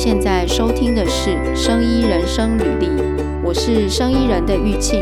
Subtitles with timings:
[0.00, 2.86] 现在收听的是《生医人生履历》，
[3.44, 5.00] 我是生医人的玉庆。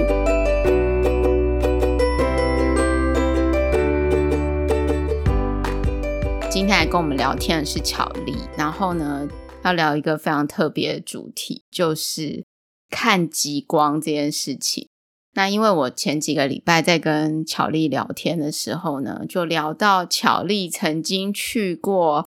[6.51, 9.29] 今天来跟我们聊天的是巧丽，然后呢，
[9.65, 12.47] 要聊一个非常特别的主题，就是
[12.89, 14.89] 看极光这件事情。
[15.35, 22.27] 那因为我前几个礼拜在跟巧丽聊天的时候呢，就聊到巧丽曾经去过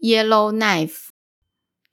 [0.00, 1.09] Yellowknife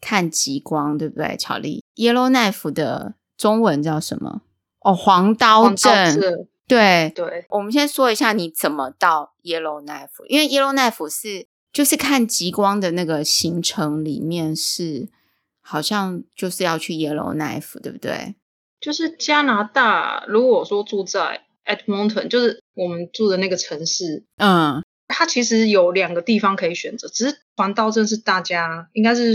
[0.02, 1.36] 看极光，对不对？
[1.38, 4.42] 巧丽，Yellowknife 的中文叫什么？
[4.82, 6.48] 哦，黄刀镇。
[6.68, 15.08] 对对，我们先说一下你怎么到 Yellowknife，因为 Yellowknife 是就是看极光的那个行程里面是
[15.62, 18.36] 好像就是要去 Yellowknife，对不对？
[18.82, 27.08] 就是加拿大，如果说住在 Edmonton，就是我们住的那个城市，嗯，它其实有两个地方可以选择。
[27.08, 29.34] 只是黄刀镇是大家应该是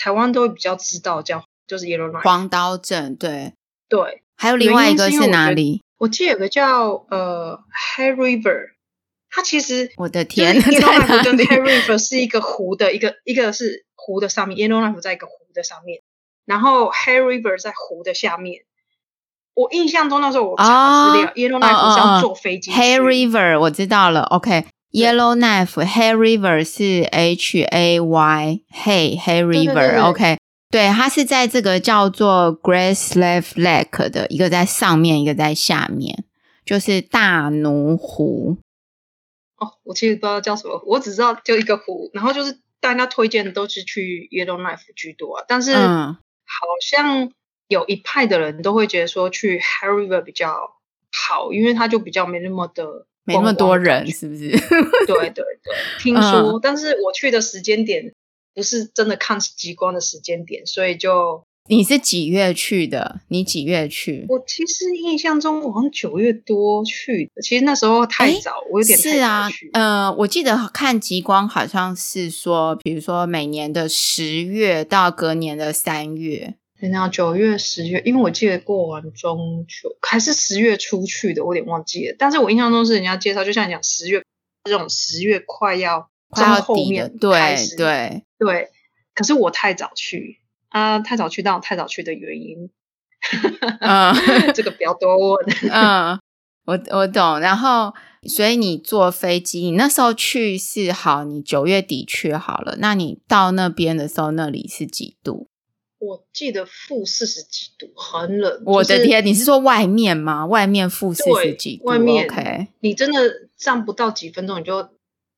[0.00, 2.22] 台湾都会比较知道，叫就是 Yellowknife。
[2.22, 3.52] 黄刀镇，对
[3.86, 5.82] 对，还有另外一个是哪里？
[5.98, 7.60] 我记得有个叫呃
[7.98, 8.70] Hay River，
[9.28, 16.00] 它其实我的天，Yellowknife 跟 Hay River 是一个湖的一个一个是湖的上面，Yellowknife 在一个湖的上面，
[16.46, 18.62] 然后 Hay River 在湖的下面。
[19.52, 22.70] 我印象中那时候我查资料，Yellowknife 是要坐飞机。
[22.70, 24.22] Hay River 我知道了
[24.92, 30.38] ，OK，Yellowknife Hay River 是 H A Y Hay Hay River，OK，
[30.70, 36.24] 对，它是在这个叫做 Great Slave Lake 的一个在上面，一个在下面，
[36.64, 38.58] 就是大奴湖。
[39.56, 46.16] 哦，我其实不知道叫什么湖，我只知道就一个湖，然后就是大家推荐的都是去 Yellowknife 居多啊，但是好
[46.80, 47.30] 像。
[47.70, 50.72] 有一派的人都会觉得说去 Hay River 比较
[51.12, 54.50] 好，因为它就比较没那么的没那么多人，是不是？
[55.06, 55.44] 对对对，
[56.00, 58.12] 听说，嗯、但是我去的时间点
[58.54, 63.20] 不是真的看极光的时间点，所以就你是几月去的？
[63.28, 64.26] 你几月去？
[64.28, 68.98] 我其实印象中我好像九月多去的，其实那时候太早，欸、我有点。
[68.98, 76.54] 是啊，呃，我记得看极光好像是说，比如说每年的十月到隔年的三月。
[76.88, 82.16] 然后九月、十月，因为我记得过完中秋还是十月初去的，我有点忘记了。
[82.18, 84.22] 但是我印象中是人家介绍，就像你讲十月
[84.64, 88.70] 这种十月快要快要后面对对对。
[89.14, 90.38] 可是我太早去
[90.70, 92.70] 啊，太早去，但我太早去的原因，
[93.80, 94.14] 嗯，
[94.54, 95.46] 这个不要多问。
[95.70, 96.18] 嗯，
[96.64, 97.40] 我我懂。
[97.40, 97.92] 然后，
[98.22, 102.76] 所以你坐飞机，你那时候去是好，你九月底去好了。
[102.78, 105.48] 那你到那边的时候，那里是几度？
[106.00, 108.62] 我记得负四十几度，很冷。
[108.64, 110.46] 我的天，你是说外面吗？
[110.46, 112.68] 外面负四十几度，外面 OK。
[112.80, 113.20] 你真的
[113.58, 114.88] 站不到几分钟，你就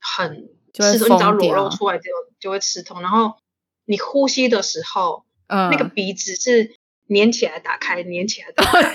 [0.00, 2.05] 很刺痛，你只要裸露出来就
[2.39, 3.03] 就会刺痛。
[3.03, 3.34] 然后
[3.87, 6.77] 你呼吸的时候，嗯，那个鼻子是
[7.12, 8.89] 粘起来打开，粘起来打开。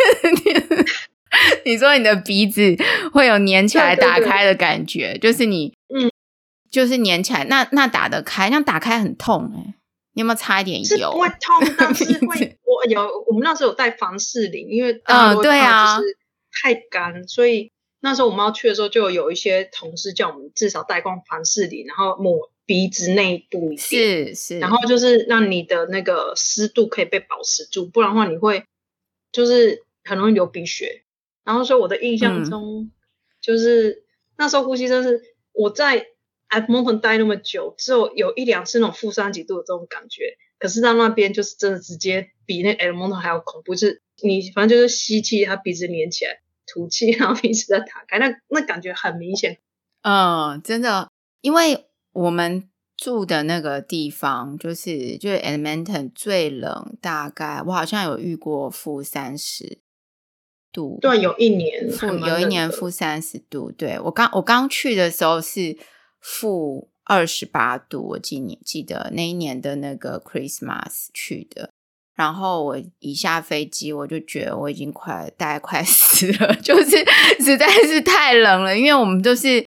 [1.66, 2.78] 你说你的鼻子
[3.12, 6.10] 会有粘起来打开的感觉，对对对，就是你，嗯，
[6.72, 7.44] 就是粘起来。
[7.44, 9.74] 那那打得开，那打开很痛哎、欸。
[10.18, 11.12] 你有没有擦一点油？
[11.12, 12.58] 不会痛，但是会。
[12.66, 16.18] 我有，我们那时候有带凡士林，因为嗯，对啊，就是
[16.52, 28.66] 太干，所以那时候我们要去的时候，就有一些同事叫我们至少带罐凡士林，然后抹鼻子内部一点，是是，然后就是让你的那个湿度可以被保持住，不然的话你会
[29.32, 31.04] 就是很容易流鼻血。
[31.44, 32.90] 然后所以我的印象中，
[33.40, 34.04] 就是、嗯、
[34.38, 35.22] 那时候呼吸真是
[35.54, 36.08] 我在。
[36.50, 49.58] Edmonton 待那么久，只有有一两次那种负三几度的这种感觉，可是到那边就是真的直接比那 Edmonton 还要恐怖，就是你反正就是吸气，它鼻子连起来，吐气，然后鼻子再打开， 那那感觉很明显。
[50.04, 59.80] 嗯，真的，因为我们住的那个地方就是就是 Edmonton 最冷，大概我好像有遇过负三十
[60.72, 60.98] 度。
[61.02, 63.70] 对，有一年负有一年负三十度。
[63.70, 65.78] 对，我刚我刚去的时候是。
[66.30, 71.70] 负二十八度，我记年记得那一年的那个 Christmas 去的，
[72.16, 76.98] 然后我一下飞机，我就觉得我已经快大概快 死了，就是
[77.40, 79.66] 实在是太冷了，因为我们就是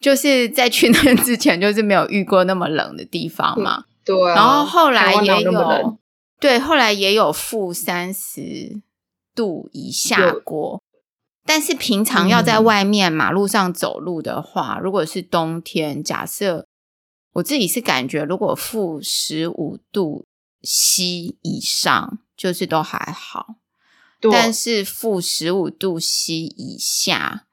[0.00, 5.98] 就是在去那之前就是没有遇过那么冷的地方嘛，对啊，然后后来也有
[6.40, 8.82] 对，后来也有负三十
[9.32, 10.82] 度以下过。
[11.44, 16.66] 但是平常要在外面马路上走路的话，嗯、如果是冬天，假设
[17.34, 20.24] 我自己是感觉，如果负十五度
[20.62, 23.56] C 以上，就是都还好。
[24.32, 27.44] 但是负十五度 C 以下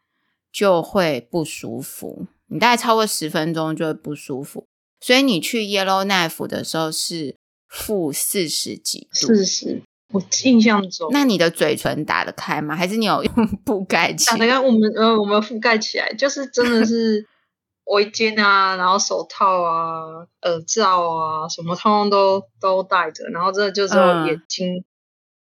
[0.53, 4.65] 就会不舒服，你大概超过十分钟就会不舒服。
[5.01, 7.35] 所以你去 Yellowknife 的时候是
[7.67, 9.27] 负四十几度。
[9.27, 9.81] 四十，
[10.11, 11.09] 我印象中。
[11.11, 12.75] 那你的嘴唇打得开吗？
[12.75, 13.33] 还是你有用
[13.65, 14.37] 布盖起来？
[14.37, 17.27] 打得开，我们呃，我们覆盖起来，就是真的是
[17.85, 23.95] 围巾啊，然后手套啊、耳罩啊，什么通通都都戴着，然后这就是
[24.27, 24.83] 眼睛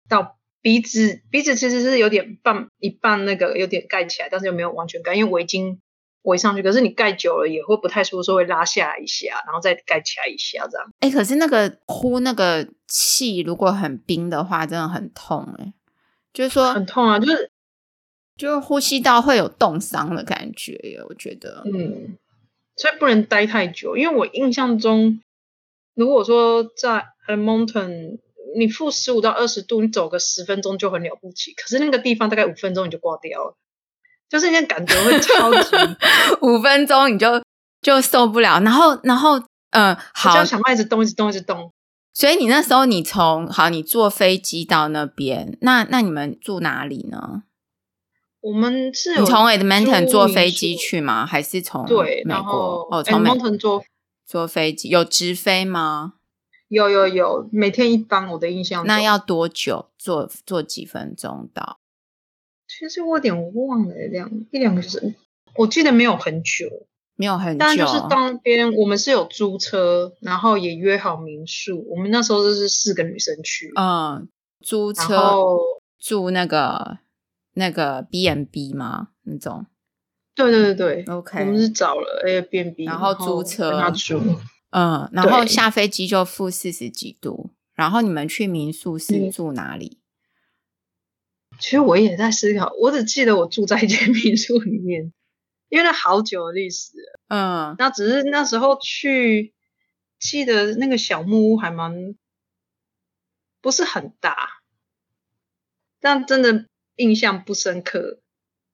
[0.08, 5.78] 到鼻子，嗯、鼻子其实是有点半一半那个有点盖起来，但是又没有完全盖，因为围巾。
[6.28, 10.86] 围上去，可是你盖久了也会不太舒服，说会拉下来一下，然后再盖起来一下这样。
[11.00, 15.72] 哎、欸，可是那个呼那个气如果很冰的话，真的很痛哎、欸，
[16.32, 17.50] 就是说很痛啊，就是
[18.36, 21.62] 就是呼吸道会有冻伤的感觉耶，我觉得。
[21.64, 22.16] 嗯，
[22.76, 25.20] 所以不能待太久，因为我印象中，
[25.94, 28.18] 如果说在 Edmonton
[28.56, 33.56] 你负十五到二十度，你走个十分钟就很了不起，可是那个地方大概五分钟你就挂掉了。
[34.28, 35.76] 就是那感觉会超级
[36.42, 37.42] 五分钟你就
[37.80, 39.38] 就受不了，然后然后
[39.70, 41.72] 嗯、呃，好，就要想一直动，一直动，一直动。
[42.12, 47.44] 所以你那时候你从好，你坐飞机到那边，那那你们住哪里呢？
[48.40, 51.24] 我们是你从 Edmonton 坐飞机去吗？
[51.26, 52.88] 还是从对美国？
[52.90, 53.82] 哦，从 Edmonton 坐
[54.26, 56.14] 坐飞机有直飞吗？
[56.68, 58.28] 有有有，每天一班。
[58.28, 59.90] 我的印象，那要多久？
[59.96, 61.77] 坐坐几分钟到？
[62.68, 65.14] 其实我有点忘了，两一两个小时，
[65.56, 66.66] 我记得没有很久，
[67.16, 67.58] 没有很久。
[67.58, 71.84] 但就是到那边，我们是有租车，然后也约好民宿。
[71.88, 74.28] 我们那时候就是四个女生去，嗯，
[74.60, 75.34] 租车
[75.98, 76.98] 住那个
[77.54, 79.08] 那个 B&B 吗？
[79.22, 79.66] 那种？
[80.34, 81.40] 对对对对，OK。
[81.40, 84.20] 我们是找了 Airbnb，然后租车，然后租，
[84.70, 87.50] 嗯，然后下飞机就负四十几度。
[87.74, 89.97] 然后你们去民宿是住哪里？
[91.58, 95.12] 嗯其实我也在思考，我只记得我住在一间民宿里面，
[95.68, 97.18] 因为那好久的历史了。
[97.28, 99.52] 嗯，那只是那时候去，
[100.20, 102.14] 记得那个小木屋还蛮
[103.60, 104.60] 不是很大，
[106.00, 108.20] 但真的印象不深刻，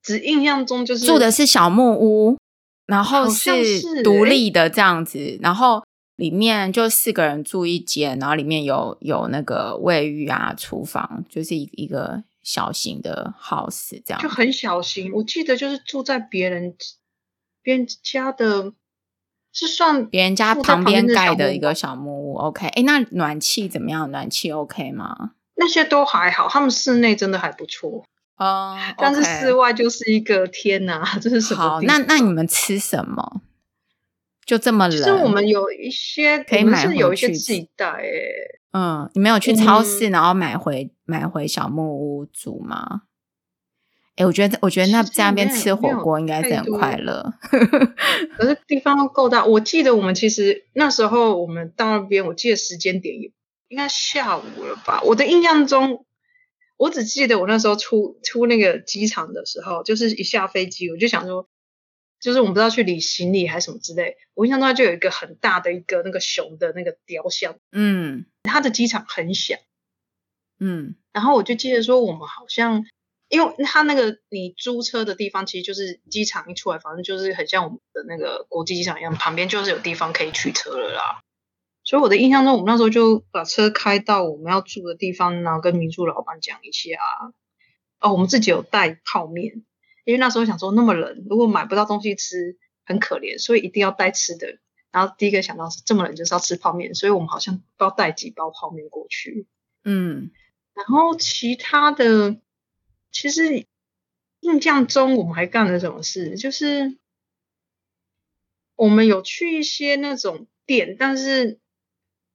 [0.03, 2.39] 只印象中就是住的是小木屋，
[2.85, 5.83] 然后是独立的这样子，欸、然后
[6.17, 12.23] 里面就四个人住一间，然后里面有有那个卫浴啊、厨房，就是一一个。
[12.45, 16.77] 小型的 house 这样就很小型，我记得就是住在别人
[17.63, 18.75] 别人家的，
[19.53, 22.37] 是算别人家旁边盖的一个小木屋。
[22.37, 24.11] OK，哎，那暖气怎么样？
[24.11, 25.33] 暖气 OK 吗？
[25.57, 28.05] 那些都还好，他们室内真的还不错。
[28.37, 28.95] 哦，uh, okay.
[28.99, 31.61] 但是室外就是一个天哪， 这是什么？
[31.61, 33.41] 好，那那你们吃什么？
[34.45, 34.99] 就这么冷？
[34.99, 38.61] 其实我们有一些可以买，是有一些自己带诶。
[38.77, 43.03] 嗯，你没有去超市，然后买回、嗯、买回小木屋煮吗？
[44.17, 47.33] 哎，我觉得，我觉得那在那边吃火锅应该是很快乐。
[48.37, 53.31] 可是地方够大，我记得我们其实那时候我们到那边，我记得时间点也
[53.69, 55.01] 应该下午了吧？
[55.05, 56.05] 我的印象中，
[56.77, 61.49] 我只记得我那时候出出那个机场的时候，就是一下飞机，我就想说。
[62.25, 69.57] 就是我们不知道去理行李还是什么之类，我印象中就有一个很大的一个那个熊的那个雕像，嗯，它的机场很小，
[70.59, 72.87] 嗯，然后我就记得说我们好像，
[73.29, 81.21] 因为它那个你租车的地方其实就是机场一出来，反正就是很像我们的那个国际机场一样，旁边就是有地方可以取车了啦。
[81.85, 86.97] 所以我的印象中，我们那时候就把车开到我们要住的地方，然后跟民宿老板讲一下，
[88.01, 89.67] 哦，我们自己有带泡面。
[90.05, 94.59] 因为那时候想说那么冷，如果买不到东西吃很可怜，所以一定要带吃的。
[94.93, 99.49] 然后第一个想到是这么冷就是要吃泡面，所以我们好像不知道带几包泡面过去。
[99.83, 100.31] 嗯，
[100.75, 102.37] 然后其他的
[103.11, 103.67] 其实
[104.41, 106.99] 印象中我们还干了什么事，就是
[108.77, 111.59] 我们有去一些那种店，但是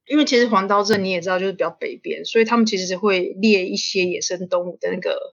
[0.06, 5.36] 因为其实黄刀镇你也知道就是比较北边，所以他们其实会猎一些野生动物的那个。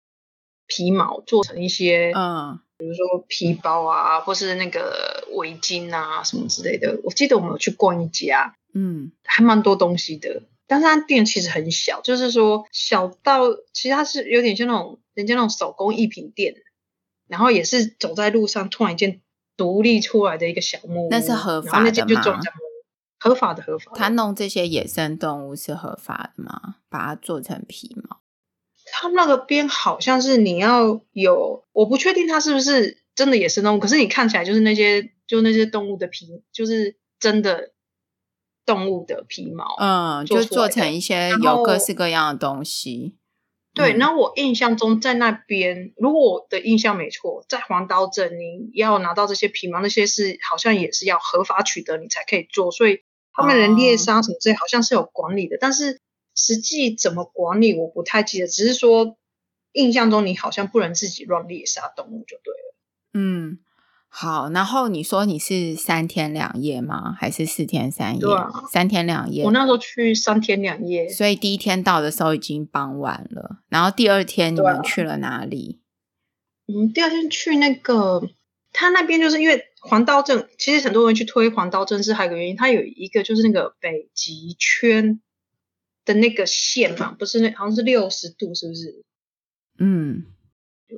[0.75, 6.99] 皮毛做成一些，嗯，比如说皮包啊，或是那个围巾啊什么之类的。
[7.05, 16.55] 我记得我们有去逛一家，嗯，还蛮多东西的，但是它店其实很小，就是说小到其实它是有点像那种人家那种手工艺品店，
[17.29, 19.21] 然后也是走在路上突然间
[19.59, 22.23] 独立出来的一个小木屋，那是合法的吗？
[22.23, 22.41] 就
[23.21, 23.99] 合法的，合法的。
[23.99, 26.76] 他弄这些野生动物是合法的吗？
[26.88, 28.22] 把它做成皮毛？
[28.94, 37.72] 他们那个边好像是你要有，我不确定它是不是真的野生动物，可是你看起来就是那些，就那些动物的皮，就是真的
[38.66, 43.16] 动物的皮毛，嗯，就做成一些有各式各样的东西。
[43.75, 53.00] 对，那、嗯、我印象中在那边，如果我的印象没错，在黄刀镇你要拿到这些皮毛，那些是好像也是要合法取得你才可以做，所以
[53.32, 55.99] 他们人猎杀什么之类，好像是有管理的，但是
[56.35, 59.17] 实际怎么管理我不太记得，只是说
[59.73, 62.75] 印象中你好像不能自己乱猎杀动物就对了。
[63.15, 63.59] 嗯。
[64.15, 67.17] 好，然后你说你是三天两夜吗？
[67.19, 68.21] 还是四天三夜？
[68.21, 69.43] 对啊，三天两夜。
[69.43, 73.62] 我那时候去三天两夜，所以第一天到的时候已经傍晚了。
[73.71, 75.81] 然后第二天你们去了哪里？
[76.67, 78.29] 嗯，第二天去那个，
[78.71, 85.23] 他那边就是因为黄刀镇，其实很多人去推黄刀镇是还有个原因，它有一个就是那个北极圈
[86.04, 89.04] 的那个线嘛，不是那好像是六十度，是不是？
[89.78, 90.26] 嗯，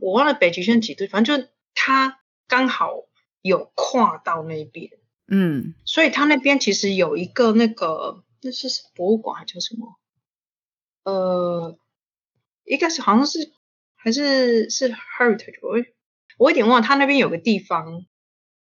[0.00, 2.20] 我忘了北极圈几度，反正就它。
[2.46, 3.06] 刚好
[3.40, 4.90] 有跨到那边，
[5.28, 9.98] 嗯，所以他那边其实有一个那个那是博物馆还叫什么？
[11.04, 11.78] 呃，
[12.64, 13.50] 应该是好像是
[13.96, 15.82] 还是是 heritage，我
[16.36, 16.86] 我有点忘了。
[16.86, 18.04] 他那边有个地方，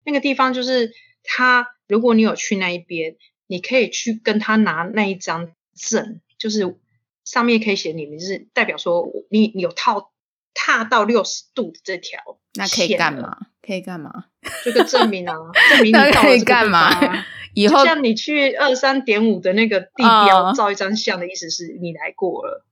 [0.04, 0.92] 那个地方就是
[1.22, 3.16] 他，如果你有去那一边，
[3.46, 6.76] 你可以去跟他拿那一张证，就是
[7.24, 10.12] 上面可以写你名字，代表说你你有套
[10.54, 12.20] 踏到六十度的这条，
[12.54, 13.36] 那可以干嘛？
[13.60, 14.26] 可以干嘛？
[14.64, 15.34] 这个证明啊，
[15.70, 16.90] 证明你到以干嘛？
[17.54, 22.64] 以后像你去二三点五的那个地标照一张相的意思是你来过了。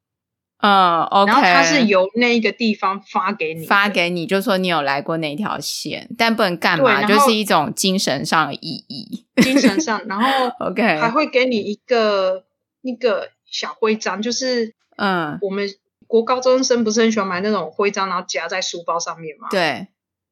[0.58, 1.30] 嗯，OK。
[1.32, 9.26] 然后它是由那一个地方发给你，发给你，就说你有来过那条线，但不能干嘛，就是一种精神上的意义。
[9.42, 12.44] 精神上，然后 OK 还会给你一个
[12.82, 15.69] 那个小徽章，就是嗯，我们
[16.07, 19.49] 国高中生不是很喜欢买那种徽章，然后夹在书包上面嘛？
[19.50, 19.88] 对。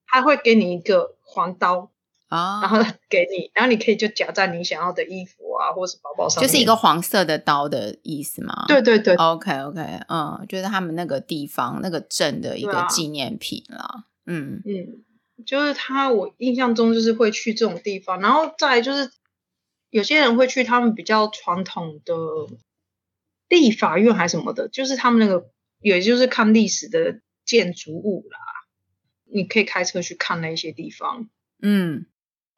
[0.07, 1.91] 他会给你一个黄刀
[2.29, 2.79] 啊，然后
[3.09, 8.65] 给你，然后你可以就夹在你想要的衣服啊，或是包包上面，就是一个黄色的刀的意思吗？
[8.69, 14.05] 对对对，OK OK，嗯，就是他们那个地方那个镇的一个纪念品啦。
[14.27, 15.05] 嗯嗯，
[15.45, 19.11] 就是他，我印象中就是会去这种地方，然后再来就是
[19.91, 22.15] 有些人会去他们比较传统的
[23.49, 28.39] 立法院还是什么的，就是他们那个也就是看历史的建筑物啦。
[29.25, 31.29] 你可以开车去看那些地方。
[31.61, 32.07] 嗯，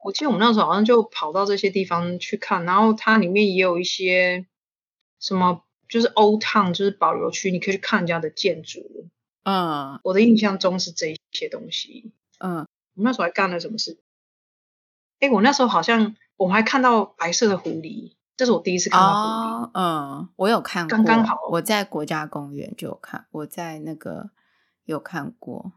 [0.05, 4.47] 我记得我们那时候好像就跑到这些地方去看，然后它里面也有一些
[5.21, 9.09] 什么，就是 Old Town，就是保留区，你可以去看人家的建筑。
[9.45, 12.13] 嗯，我的印象中是这一些东西。
[12.39, 13.99] 嗯，我们那时候还干了什么事？
[15.21, 19.23] 哎，我那时候好像我们还看到白色的狐狸，这是我第一次看到狐狸。
[19.23, 21.37] 哦，嗯，我有看过，刚刚好。
[21.51, 24.31] 我在国家公园就有看，我在那个
[24.85, 25.73] 有看过。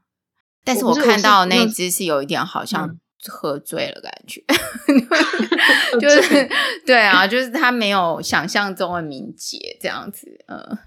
[0.65, 4.43] 但是我看到那只是有一点好像喝醉了感觉，
[5.93, 6.49] 嗯、就是
[6.85, 10.77] 对啊，就是它没有想象中的敏捷这样子，嗯，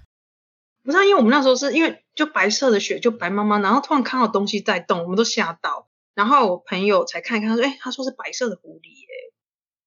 [0.83, 9.13] 不是，因为我们那时候是因为就白色的雪就白茫茫，然后突然看到东西在动，我们都吓到，然后我朋友才看一看，他说，哎、欸，他说是白色的狐狸，哎，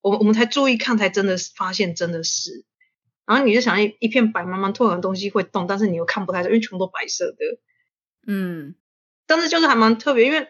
[0.07, 2.65] 我们我们才注意看，才真的是发现真的是，
[3.27, 7.39] 然后你就想一一片白茫茫，突然东西会动，但是你又看不太到，因为全部都白色的，
[8.29, 8.77] 嗯。
[9.27, 10.47] 但是就是还蛮特别，因为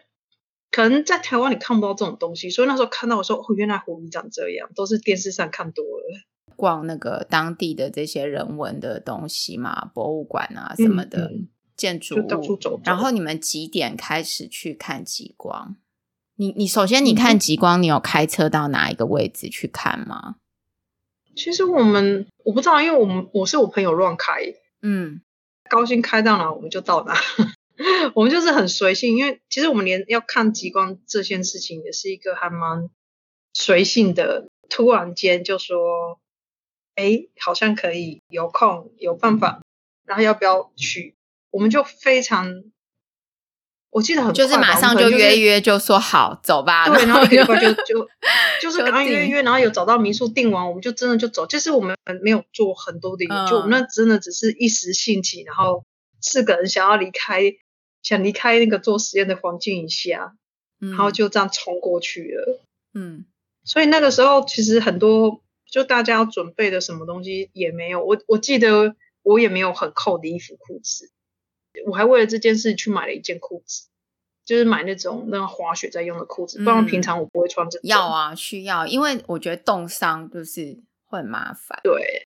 [0.69, 6.03] 可能在台湾你看不到这种东西，所以那时候看到我说哦，原来狐狸长这样，都是电视上看多了。
[6.55, 12.27] 逛那个当地的这些人文的东西嘛，博物馆啊什么的，嗯、建筑物。
[12.27, 12.81] 到处走走。
[12.85, 15.77] 然后你们几点开始去看极光？
[16.37, 20.35] 你你首先你看极光，你有开车到哪一个位置去看吗？
[21.35, 25.21] 其实我们我不知道，因为我们我是我朋友乱开，嗯，
[25.69, 27.15] 高兴开到哪我们就到哪。
[28.15, 32.89] 我们就是很随性，因为其实我们连要看极光这件事情也是一个还蛮
[33.53, 34.47] 随性的。
[34.69, 36.19] 突然间就说，
[36.95, 39.61] 哎，好像可以有空有办法，
[40.05, 41.15] 然后要不要去？
[41.51, 42.63] 我们就非常，
[43.97, 48.09] 我记得很就是马上就约约就说好走吧，对，然后 就就就
[48.61, 51.47] 就是刚约约，然后有找到民宿订完，我们就真的就走。
[51.47, 55.83] 就是我们没有做很多的研究，我们那真的只是一时兴起，然后
[56.21, 57.53] 四个人想要离开。
[58.03, 60.33] 想离开那个做实验的环境一下，
[60.79, 62.61] 嗯，然后就这样冲过去了。
[62.93, 63.25] 嗯，
[63.65, 68.05] 所以那个时候其实很多就大家要准备的什么东西也没有。
[68.05, 71.11] 我我记得我也没有很厚的衣服裤子，
[71.85, 73.87] 我还为了这件事去买了一件裤子，
[74.45, 77.87] 就是买那种那个滑雪在用的裤子，不然平常我不会穿这种。
[77.87, 81.79] 要啊，需要，因为我觉得冻伤就是会很麻烦。
[81.83, 82.27] 对。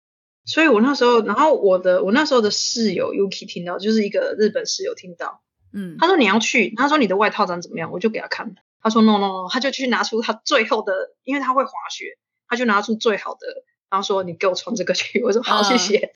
[0.45, 5.41] 所以我那时候，然后我的我那时候的室友 Yuki 听到，就是一个日本室友听到。
[5.71, 8.53] 嗯，他说你要去，他说你的外套长怎么样，我就给他看。
[8.81, 12.17] 他说 no no no，他就去拿出他最后的，因为他会滑雪，
[12.50, 15.23] 他就拿出最好的，然后说你给我穿这个去。
[15.23, 16.13] 我说好，谢谢。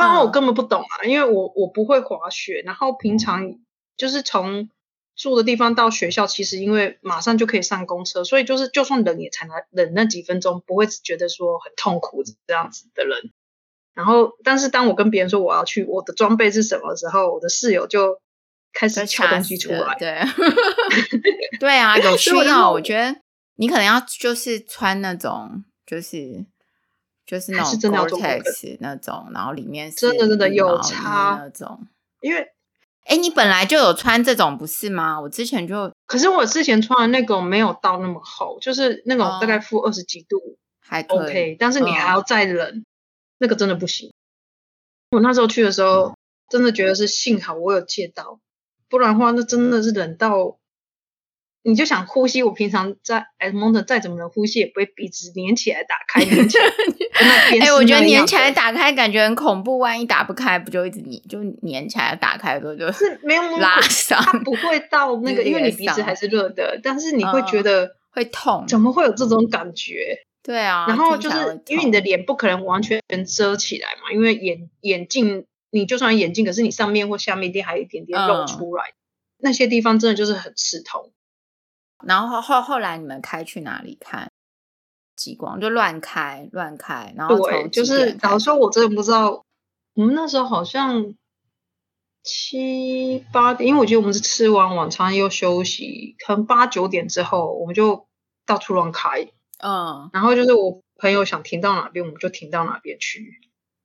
[0.00, 3.58] 不然我根本不懂啊，因为我我不会滑雪，然后平常
[3.96, 4.70] 就是从
[5.14, 13.30] 住的地方到学校，其实因为马上就可以上公车，所以就是就算冷也才能冷那几分钟，不会觉得说很痛苦这样子的人。
[13.92, 18.20] 然后，但是当我跟别人说我要去，我的装备是什么的时候，我的室友就
[18.72, 19.96] 开始敲东西出来。
[19.98, 20.22] 对，
[21.60, 22.70] 对啊，有需要。
[22.70, 23.20] 我觉得
[23.56, 26.46] 你可能要就是穿那种，就是
[27.30, 31.86] 就是那种 Gore-Tex 那种，然后里面是真的真的有差那种。
[32.20, 32.48] 因为，
[33.04, 35.20] 哎，你本来就有穿这种不是吗？
[35.20, 42.68] 我之前就，可是我之前穿的那种没有到那么厚，就是那种大概负二十几度，哦、还 OK，但是你还要再冷。
[42.68, 42.84] 嗯
[43.42, 44.12] 那个真的不行。
[45.12, 46.14] 我那时候去的时候，
[46.50, 48.38] 真的觉得是幸好我有借到，
[48.90, 50.58] 不然的话，那真的是冷到，
[51.62, 52.42] 你就想呼吸。
[52.42, 56.64] 我平常在 Edmonton 再怎么能呼吸，也不会鼻子粘起来打开粘起来。
[57.60, 64.18] 哎、欸，我觉得粘起来打开感觉很恐怖，万一打不开，不就一直粘就粘起来打开的就是没有拉伤。
[64.22, 68.64] 它不会到那个， 因为你鼻子还是热的，但是你会觉得、嗯、会痛。
[68.66, 70.16] 怎么会有这种感觉？
[70.42, 78.96] 对啊，然后就是因为你的脸不可能完全遮起来嘛，因为眼眼镜你就算眼镜，可是你上面或下面一定还有一点点露出来，嗯、
[79.40, 81.12] 那些地方真的就是很刺痛。
[82.06, 84.30] 然后后后来你们开去哪里看
[85.16, 85.60] 极光？
[85.60, 89.44] 就乱开乱开，然后对，就是假如说我真的不知道，
[89.94, 91.14] 我们那时候好像
[92.22, 98.06] 七八点，因为我觉得我们是吃完晚餐又休息，可能八九点之后我们就
[98.46, 99.28] 到处乱开。
[99.58, 103.40] 嗯，然后就是我朋友想停到哪边，我们就停到哪边去，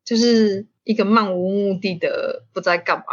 [0.05, 3.05] 就是一个漫无目的的不知道干嘛，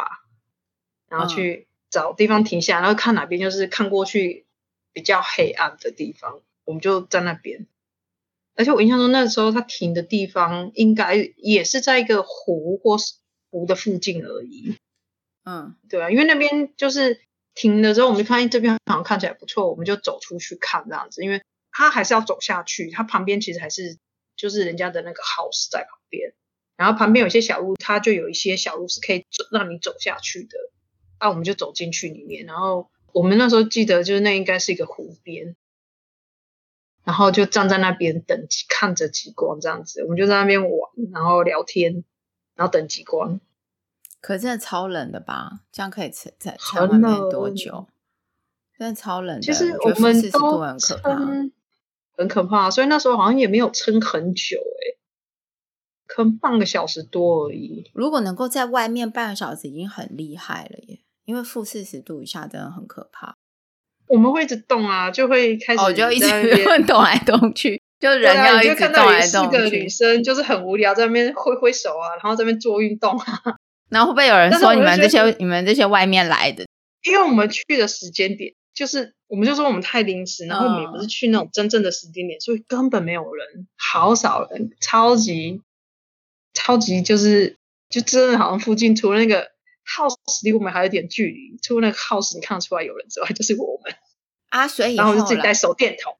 [1.08, 4.46] 然后去找地方停下，然后看哪边就是看过去
[4.92, 7.66] 比较黑暗的地方，我们就在那边。
[8.54, 13.14] 而且我印象中那时候他停的地方应该也是在一个湖或是
[13.50, 14.76] 湖的附近而已。
[15.44, 17.20] 嗯，对啊，因为那边就是
[17.54, 21.42] 停了之后，我们就看这边好像看起来不错，我们就走出去看这样子，因为。
[21.74, 23.96] 他还是要走下去，他旁边其实还是
[24.36, 26.34] 就是人家的那个 house 在旁边，
[26.76, 30.58] 然后旁边有些小路，它就有一些小路是可以走让你走下去的，
[31.18, 35.56] 那我们就走进去里面，然后我们那时候记得就是那应该是一个湖边，
[37.04, 42.04] 然后就站在那边等看着极光这样子，我们就在那边玩，然后聊天，
[42.54, 43.40] 然后等极光。
[44.20, 45.60] 可真的超冷的吧？
[45.72, 47.86] 这样可以撑在在外面多久？
[48.78, 49.42] 真的超冷的。
[49.42, 51.18] 其实我们都很可怕。
[52.14, 55.00] 很可怕，所以那时候好像也没有撑很久，哎，
[56.06, 57.90] 可能半个小时多而已。
[57.94, 61.00] 如果能够在外面半个小时，已经很厉害了耶！
[61.24, 63.34] 因为负四十度以下真的很可怕。
[64.08, 66.26] 我们会一直动啊，就会开始，哦，就一直
[66.86, 69.56] 动来动去，就人要一直动来动去。
[69.56, 73.40] 四个女生就是很无聊，在那边挥挥手啊，然后在那边做运动啊。
[73.88, 76.66] 然后会不会有人说你们这些你们这些外面来的？
[77.04, 78.54] 因为我们去的时间点。
[78.74, 85.60] 就是，我们就说我们太临时，然后我们也不是去那种真正的时间点，所以根本没有人，好少人，超级，
[86.54, 87.58] 超级就是，
[87.90, 89.51] 就真的好像附近除了那个
[89.86, 93.94] house 离我们还有点距离，除了那个 house 你看得出来有人之外，就是我们
[94.48, 96.16] 啊，所以然后就自己带手电筒。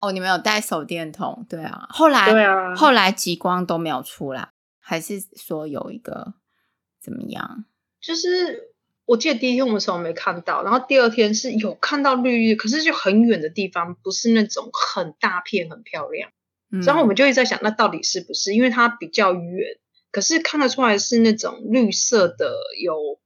[0.00, 1.46] 哦，你们有带手电筒？
[1.48, 6.34] 对啊，后来对啊，后来极光都没有出来，还是说有一个
[7.00, 7.64] 怎么样？
[8.00, 8.72] 就是。
[9.08, 16.28] 我记得第一天我们什么没看到，然后第二天是有看到绿绿，可是就很远的地方，不是那种很大片很漂亮。
[16.72, 18.52] 嗯、然后我们就一直在想，那到底是不是？
[18.52, 19.78] 因为它比较远，
[20.16, 23.20] 可是看得出来是那种绿色的，有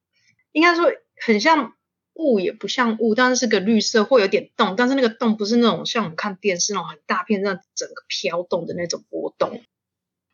[0.51, 0.93] 应该说
[1.25, 1.75] 很像
[2.15, 9.63] 雾，也不像雾，但是是个绿色，会有点动，但是那个动不是那种像我们看电视那种很大片，那整个飘动的那种波动。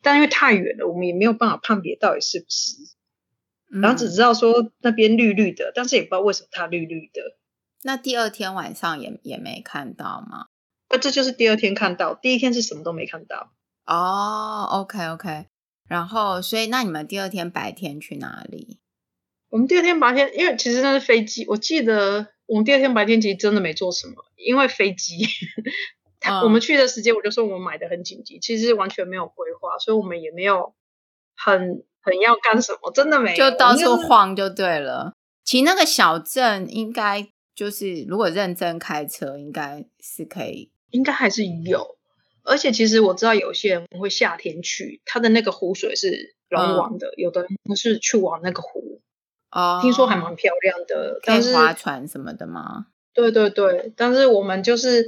[0.00, 2.72] 但因为太远了，我们也没有办法判别到底是不是。
[3.82, 7.36] 然后只知道说那边绿绿的，但是也不知道为什么它绿绿的。
[7.82, 10.46] 那第二天晚上也也没看到吗？
[10.88, 13.52] 那这就是第二天看到，第一天是什么都没看到。
[13.84, 15.48] 哦，OK OK。
[15.88, 18.78] 然后，所以那你们第二天白天去哪里？
[19.48, 25.26] 我们第二天白天，因为其实那是飞机，我记得我们第二天白天其实真的没做什么，因为飞机，
[26.26, 30.74] 嗯、我们去的时间我就说我们买的很紧急，其实完全没有规划，所以我们也没有
[31.34, 31.84] 很。
[32.06, 32.92] 很要干什么？
[32.92, 35.12] 真的没有，就到处晃就对了。
[35.42, 41.95] 其实那个小镇应该就是，如果认真开车，应该是可以，应该还是有。
[42.46, 49.00] 而且其实我知道有些人会夏天去，他的那个湖水是龙王的，嗯、有的人是去玩那个湖。
[49.50, 52.86] 哦，听说还蛮漂亮的，但是划船什么的吗？
[53.12, 55.06] 对对对，但是我们就是，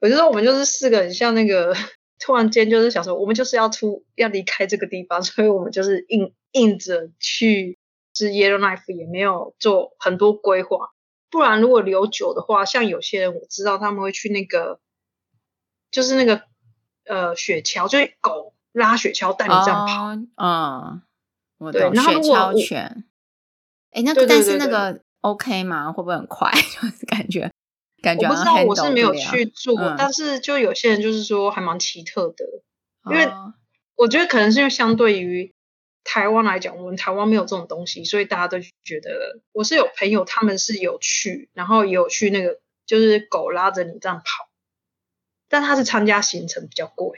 [0.00, 1.74] 我就说我们就是四个人像那个。
[2.20, 7.76] 突然间就是想说，我们就是要出要离开这个地方， 所以我们就是硬硬着去，
[8.14, 10.92] 是 Yellowknife 也没有做很多规划，
[11.28, 14.80] 不然如果留久的话，像有些人我知道他们会去那个，
[15.90, 16.44] 就是那个
[17.06, 20.14] 呃雪橇，就是狗拉雪橇带你这样跑。
[20.14, 21.02] 嗯、哦，
[21.58, 21.92] 我懂。
[21.92, 23.04] 对，雪橇犬。
[23.90, 25.92] 哎，那个但是那个 OK 吗？
[25.92, 26.50] 会不会很快？
[26.52, 27.50] 就是感觉
[28.02, 28.26] 感觉。
[28.26, 32.44] 我不知道，我是没有去做，嗯、但是就有些人就是说还蛮奇特的，
[33.10, 33.30] 因为
[33.96, 35.52] 我觉得可能是因为相对于。
[36.06, 44.50] 台湾来讲，我们台湾没有这种东西，所以大家都觉得我是有朋友，他们是有去，然后也有去那个，就是狗拉着你这样跑，
[45.54, 47.16] 但他是参加行程比较贵，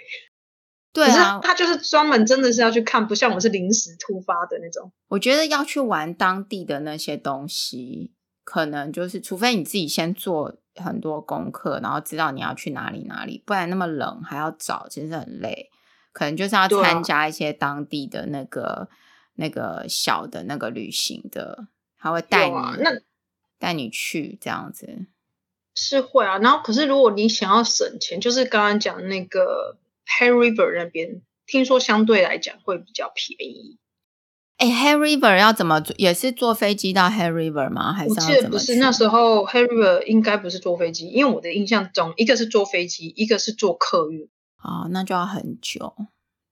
[0.93, 4.93] 对啊，他就是专门真的是要去看，不像我是临时突发的那种。
[5.09, 8.13] 我觉得要去玩当地的那些东西，
[8.45, 15.71] 可能就是除非你自己先做很多功课，然后知道你要去哪里哪里，不然那么冷还要找，其实很累。
[16.13, 18.89] 可能就是要参加一些当地的那个、啊、
[19.37, 21.69] 那个小的那个旅行的，
[21.99, 22.91] 他会带你，那
[23.59, 25.07] 带你去这样子，
[25.77, 26.39] 是会啊。
[26.39, 29.77] 然后可是如果你想要省钱，就是刚刚讲那个
[30.19, 33.79] Hair River 那边，听说相对来讲会比较便宜。
[34.59, 35.95] 哎，Hair River 要怎么坐？
[35.99, 37.93] 也是坐飞机到 Hair River 吗？
[37.93, 38.15] 还是？
[38.15, 44.31] 我记得不是那时候 Hair River 应该不是坐飞机，因为我的印象中，一个是坐飞机，一个是坐客运。
[44.63, 45.95] 哦，那就要很久，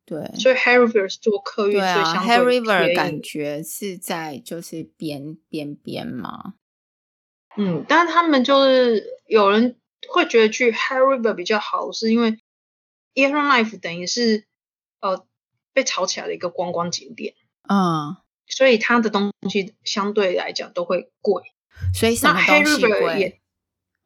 [0.05, 0.31] 对。
[0.39, 6.53] 所以 Hair River 是坐客运，对啊，Hair River 感觉是在就是边边边嘛。
[7.57, 9.77] 嗯，但是他们就是有人
[10.09, 12.39] 会觉得去 Hair River 比较好，是因为
[13.15, 14.45] Yellowknife 等于是
[15.01, 15.25] 呃
[15.73, 17.35] 被炒起来的一个观光景点，
[17.69, 21.43] 嗯，所以它的东西相对来讲都会贵，
[21.95, 23.41] 所以什么东西贵？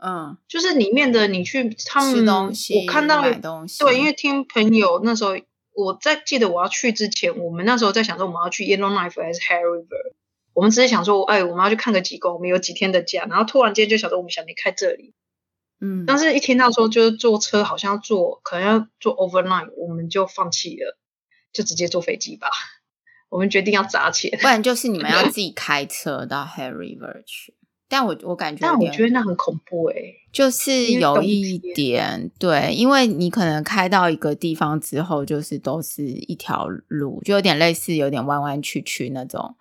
[0.01, 5.33] 嗯，就是里面的你去他们东西，我看到对，因为听朋友那时候，
[5.75, 10.13] 我在记得我要去之前，我们那时候在想说我们要去 Yellowknife 还是 Hair River，
[10.59, 15.15] 我们只是想说，哎，我们要去看个极光，我们有几天的假，然后突然间就想着我们想离开这里，
[15.81, 20.99] 嗯，但是一听到说就是坐车好像要坐，可能要坐 overnight，我们就放弃了，
[21.53, 22.49] 就直接坐飞机吧，
[23.29, 27.55] 我们决定要砸钱，不然就是你们要 自己开车到 Hair River 去。
[27.89, 39.55] 但我我感觉，但我觉得那很恐怖诶、欸、就是有一点对，因为你可能开到一个地方之后，就是都是一条路，就有点类似有点弯弯曲曲那种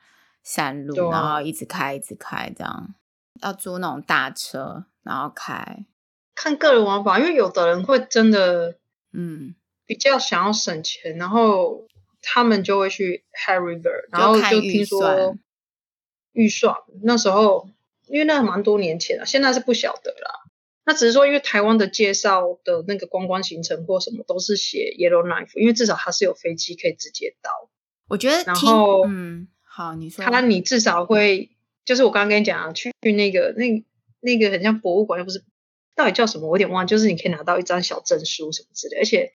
[0.47, 2.95] 山路，啊、然后一直开一直开这样，
[3.41, 5.85] 要租那种大车然后开。
[6.33, 8.77] 看个人玩法，因为有的人会真的
[9.11, 9.53] 嗯
[9.85, 11.85] 比较想要省钱，嗯、然后
[12.21, 15.35] 他们就会去 Hair River，然后就听说
[16.31, 17.69] 预算那时候。
[18.09, 20.31] 因为那蛮多年前了，现在是不晓得啦。
[20.85, 27.69] 那只是说，因为台湾的介绍的那个观光行程或什么都是写 Yellowknife，因为至少它是有飞机可以直接到。
[28.07, 31.51] 我觉得，然后嗯，好，你说，他你至少会，
[31.85, 33.85] 就是我刚刚跟你讲啊，去那个那
[34.21, 35.43] 那个很像博物馆，又不是，
[35.95, 36.47] 到底叫什么？
[36.47, 39.33] 我有点忘，就是你可以拿到一张小证书什么之类，而且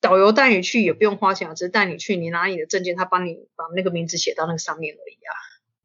[0.00, 5.34] 导游带你去也不用花钱，只是带你去，你拿你的证件，他帮你把那个名字写到那个上面而已啊。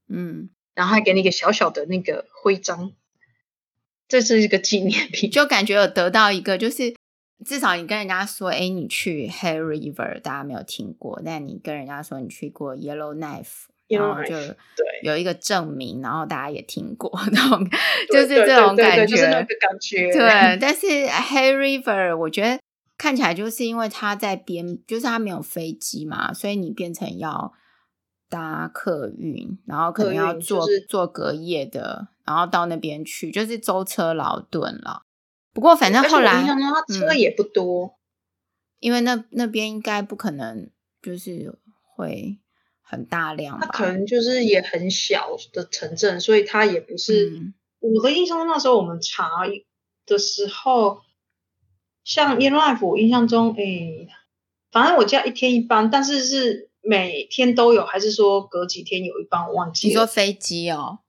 [0.08, 0.50] 嗯。
[0.74, 2.94] 然后还给你一个小小的那个徽章，
[4.08, 6.96] 这是一个纪念品，就感觉有得到一个，就是
[7.46, 17.68] 至少你跟人家说，哎，你去 Hair River，大家没有听过，但你跟人家说你去过 Yellowknife，然后就对有一个证明，然后大家也听过， 那种
[18.12, 20.12] 就是这种感觉，就是那个感觉。
[20.12, 20.22] 对，
[20.62, 22.60] 但是 Hair River，我觉得
[22.98, 27.54] 看起来就是因为它在边，就是它没有飞机嘛，所以你变成要。
[28.30, 35.04] 搭客运，然后可能要坐、就是、坐隔夜的，然后到那边去，就是舟车劳顿了。
[35.54, 36.44] 不过反正后来，
[36.88, 37.94] 车也不多，嗯、
[38.80, 40.68] 因为那那边应该不可能
[41.00, 41.56] 就是
[41.96, 42.40] 会
[42.84, 47.32] 很大量吧，它可能就是也很小的城镇，所以它也不是。
[47.32, 49.30] 嗯、我的印象中那时候我们查
[50.06, 51.02] 的时候，
[52.04, 54.08] 像 Yellowknife，我印象中，哎，
[54.72, 56.70] 反正我叫一天一班，但是是。
[56.86, 59.48] 每天都有，还是说隔几天有一班？
[59.48, 59.90] 我忘记了。
[59.90, 61.00] 你说飞机哦？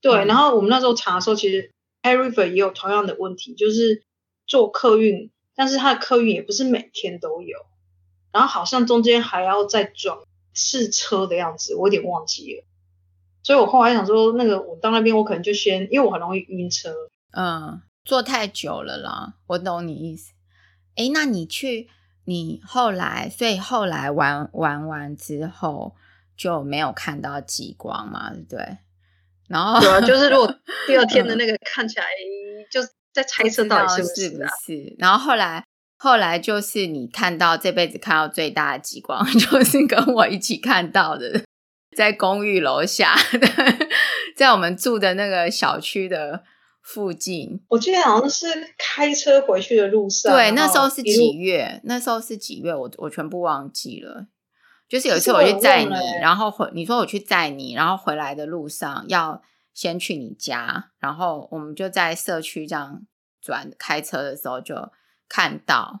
[0.00, 4.04] 对，嗯、然后我们那时候查的时候，其实 River 也有同样的问题，就是
[4.46, 7.58] 坐客运，但是它的客运也不是每天都有，
[8.30, 10.16] 然后好像中间还要再转
[10.54, 12.64] 试车的样子，我有点忘记了。
[13.42, 16.94] 所以我后来想说，那个我到那边，我可能就先，因为我很容易晕车，
[17.32, 19.34] 嗯，坐太久了啦。
[19.46, 20.32] 我懂你意思。
[20.96, 21.88] 诶，那你去。
[22.26, 25.96] 你后来，所以后来玩玩完之后
[26.36, 28.78] 就没有看到极光嘛，对不对？
[29.48, 30.54] 然后对啊，就是如果
[30.86, 32.04] 第二天的那个看起来，
[32.70, 32.80] 就
[33.12, 34.94] 在猜测到底是不是，是不是？
[34.98, 35.64] 然后后来
[36.02, 41.44] 后来就是你看到这辈子看到最大的极光， 就是跟我一起看到的。
[41.94, 43.14] 在公寓楼下，
[44.34, 46.42] 在我们住的那个小区的
[46.80, 47.60] 附近。
[47.68, 48.46] 我记得好像是
[48.78, 50.32] 开车回去的路上。
[50.32, 51.82] 对，那时候是几月？
[51.84, 52.74] 那时候是几月？
[52.74, 54.26] 我我全部忘记了。
[54.88, 59.42] 就是有一次我去载你，然后回你说我去载你，然后回来的路上要
[59.74, 63.02] 先去你家，然后我们就在社区这样
[63.42, 64.74] 转开车的时候就
[65.30, 66.00] 看到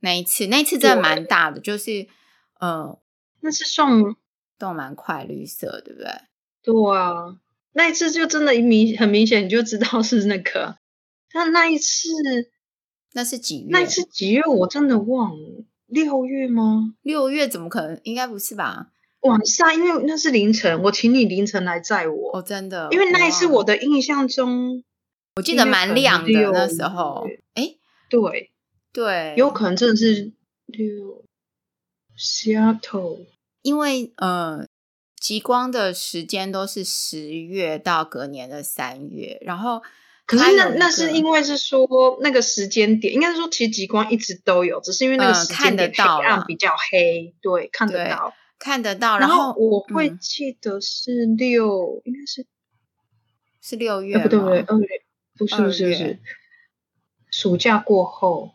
[0.00, 2.08] 那一次，那一次真的蛮大的，就是
[2.58, 2.98] 呃，
[3.42, 4.16] 那是送。
[4.56, 6.08] 都蛮快绿色，对不对？
[6.62, 7.36] 对啊，
[7.72, 10.78] 那一次就真的明很明显，你就知道是那个。
[11.32, 12.08] 但那一次，
[13.12, 13.66] 那是几月？
[13.70, 14.42] 那一次几月？
[14.46, 15.64] 我真的忘了。
[15.86, 16.94] 六月吗？
[17.02, 18.00] 六月怎么可能？
[18.04, 18.92] 应该不是吧？
[19.22, 22.38] 晚上，因为那是凌晨，我请你凌晨来载我。
[22.38, 22.88] 哦，真的。
[22.92, 24.84] 因为那一次我的印象中，
[25.34, 27.26] 我记得蛮亮的那时候。
[27.54, 27.74] 哎，
[28.08, 28.53] 对
[28.94, 30.32] 对，有可能真的是
[30.66, 31.24] 六
[32.16, 33.26] Seattle。
[33.60, 34.66] 因为呃，
[35.16, 39.82] 极光的时间都是十月到隔年的三月，然后
[40.26, 41.86] 可是那那是因为是说
[42.20, 49.18] 那个时间点，应该是说其实极光一直都有，只是因为那个时间点黑暗比较黑，对，看得到，看得到。
[49.18, 52.46] 然后我会记得是六，应该是
[53.60, 54.86] 是六月，不对不对，二月，
[55.36, 56.18] 不是不是不是，
[57.30, 58.52] 暑假过后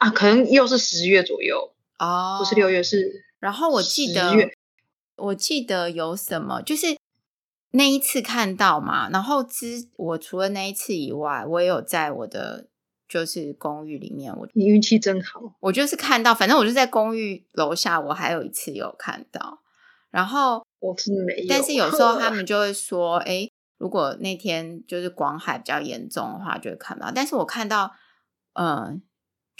[0.00, 3.24] 啊，可能又是十月左右哦，不是六月是。
[3.38, 4.32] 然后我记得，
[5.16, 6.96] 我记得有什么，就是
[7.72, 9.10] 那一次看到嘛。
[9.10, 12.68] 然后之我除了那一次以外，我也有在我的
[13.06, 14.34] 就是公寓里面。
[14.34, 19.60] 我你运气真好，我就是看到，反正我就在公寓楼下，我还有一次有看到。
[20.10, 27.12] 然后我是没有，但是有时候他 们就会说，哎，如果那天就是广海比较严重的话，就会看到。
[27.14, 27.94] 但是我看到，
[28.54, 29.00] 嗯、呃，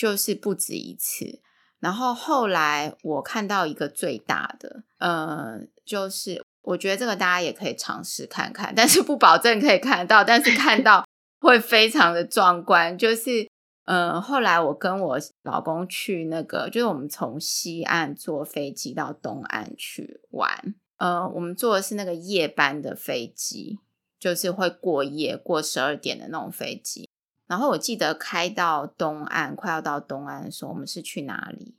[0.00, 1.42] 就是不止一次。
[1.78, 11.04] 然后后来我看到一个最大的，呃，就是我觉得这个大家也可以尝试看看，但是不保证可以看到，但是看到
[11.38, 12.96] 会非常的壮观。
[12.96, 13.46] 就是，
[13.84, 23.80] 呃，后来我跟我老公去那个，就是我们从西岸坐飞机到东岸去玩，呃，我们坐的是那个夜班的飞机，
[24.18, 27.10] 就是会过夜，过十二点的那种飞机。
[27.50, 31.74] 然后我记得开到东岸，快要到东岸的时候，我们是去哪里？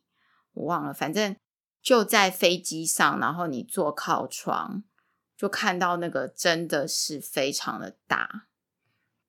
[0.51, 1.33] 我忘了，反正
[1.81, 4.83] 就在飞机上，然后你坐靠窗，
[5.37, 8.47] 就看到那个真的是非常的大，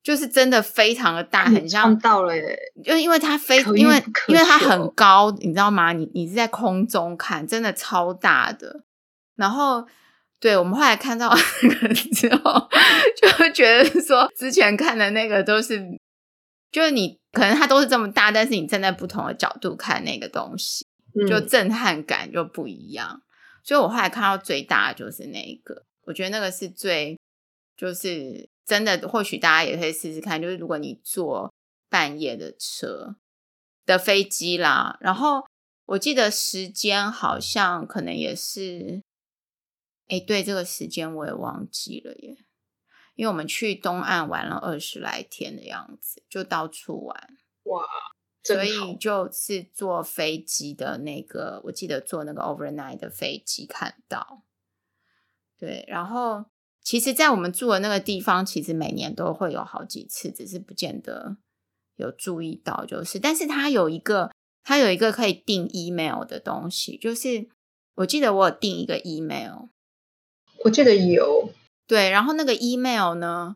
[0.03, 5.93] 就是真的非常的大，很像到了耶，就因为它飞，因为因为它很高，你知道吗？
[5.93, 8.83] 你你是在空中看，真的超大的。
[9.37, 9.87] 然后，
[10.41, 12.69] 对，我们后来看到 那个之后，
[13.15, 15.81] 就会觉得说，之前看的那个都是。
[16.73, 20.83] 就是你可能它都是这么大，但是你站在不同的角度看那个东西，
[21.29, 23.21] 就震撼感就不一样。
[23.21, 23.23] 嗯、
[23.63, 27.19] 所以我后来看到最大的就是那一个，我觉得那个是最，
[27.77, 30.41] 就是真的，或许大家也可以试试看。
[30.41, 31.53] 就是如果你坐
[31.89, 33.17] 半夜的车
[33.85, 35.43] 的飞机啦，然后
[35.85, 39.03] 我记得时间好像可能也是，
[40.07, 42.37] 哎，对，这个时间我也忘记了耶。
[43.15, 47.83] 因为我们去东岸玩了二十来天的样子，就到处玩哇，
[48.43, 54.43] 所以就是坐飞机的那个，我记得坐那个 overnight 的飞机看到，
[55.57, 56.45] 对，然后
[56.81, 61.37] 其实，在我们住的那个地方，其实每年都会有好几次，只是不见得
[61.95, 64.31] 有注意到，就是，但是它有一个，
[64.63, 67.47] 它有一个可以订 email 的东西，就是
[67.95, 69.69] 我记得我有订一个 email，
[70.65, 71.53] 我记得有。
[71.85, 73.55] 对，然后那个 email 呢，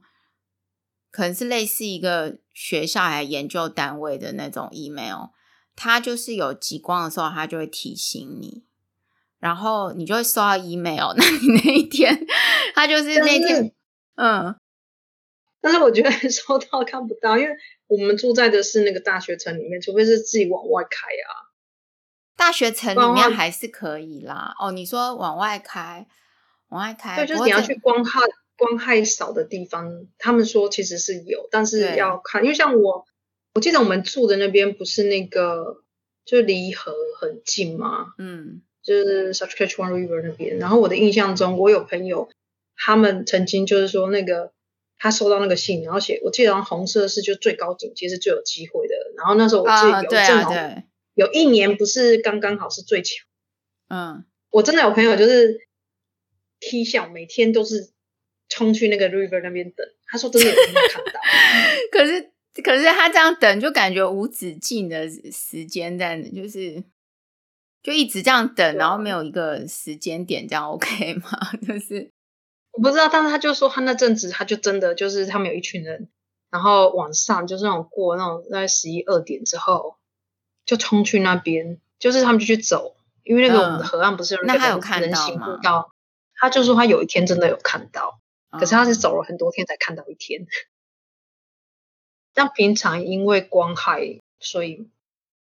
[1.11, 5.29] 可能是类似一个学校还研究单位的那种 email，
[5.75, 8.65] 它就是有极光的时候，它就会提醒你，
[9.39, 11.13] 然后你就会收到 email。
[11.17, 12.27] 那你那一天，
[12.75, 13.73] 它就是那天，
[14.15, 14.59] 嗯，
[15.61, 17.49] 但是我觉得收到看不到，因为
[17.87, 21.47] 我们住在的是那个大学城里面，除非是自己往外开啊。
[22.35, 24.53] 大学城里面还是可以啦。
[24.59, 26.05] 哦，你说往外开。
[26.69, 28.21] 往外开，对，就是你要去光害
[28.57, 33.05] 光害少的地方，他们说其实是有，但是要看，因为像我，
[33.53, 35.83] 我记得我们住的那边不是那个，
[36.25, 38.07] 就离河很近吗？
[38.17, 40.57] 嗯，就是 Saskatchewan River 那边。
[40.57, 42.29] 然后我的印象中，我有朋友，
[42.75, 44.51] 他们曾经就是说那个
[44.97, 48.95] 他收到那个信，然后写，我记得红色是就最高警戒是最有机会的。
[49.15, 53.25] 然后那时候我记得有正好、啊、有一年不是刚刚好是最强，
[53.89, 55.66] 嗯，我真的有朋友就是。
[56.59, 57.91] T 笑每天都是
[58.49, 61.19] 冲去那个 river 那边等，他说真的有看到？
[61.91, 62.31] 可是
[62.63, 66.83] 可是他这样等就感觉无止境的时间在，就是
[67.83, 71.29] 就一直这样等，然后没有一个时间点，这样 OK 吗？
[71.67, 72.11] 就是
[72.71, 76.09] 我不知道，但是他就说他那阵子他就真的就是他们有一群人，
[76.49, 79.97] 然后晚上就是那种过那种在十一二点之后
[80.65, 85.93] 就冲去那边，就是他们就去走，因为那个我们的河岸不是有那个人行步道，
[86.37, 88.19] 他就说他有一天真的有看到，
[88.51, 90.47] 可是他是走了很多天才看到一天。
[92.33, 94.89] 但平常因为光害，所以。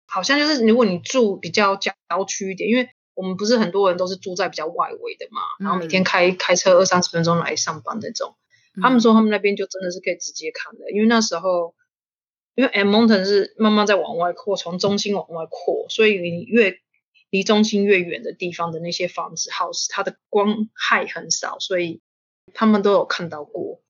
[0.08, 1.92] 好像就是，如果你住比较郊
[2.28, 8.36] 区一点，因为我们不是很多人都是住在比较外围的嘛，嗯、然后每天开开车二三十分钟来上班那种。
[8.76, 11.74] 嗯、他们说他们那边就真的是可以直接看的，因为那时候，
[12.54, 16.78] 因为 Edmonton 是慢慢在往外扩，从中心往外扩，所以你越
[17.30, 22.00] 离中心越远的地方的那些房子 house，它的光害很少，所以
[22.54, 23.82] 他们都有看到过。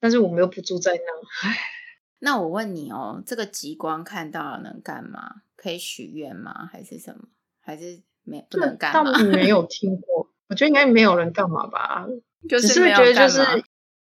[0.00, 1.58] 但是我们又不住在那，唉。
[2.20, 5.42] 那我问你哦，这个极光看到了能干嘛？
[5.54, 6.68] 可以许愿吗？
[6.72, 7.28] 还是什么？
[7.60, 9.16] 还是没不能干嘛？
[9.22, 12.06] 没有 听过，我觉得应该没有人干嘛吧。
[12.48, 13.62] 就是觉得就是